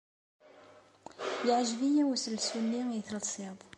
Yeɛjeb-iyi 1.45 2.03
uselsu-nni 2.13 2.81
ay 2.95 3.03
telsid. 3.07 3.59